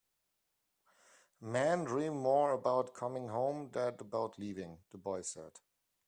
[1.41, 5.51] "Men dream more about coming home than about leaving," the boy said.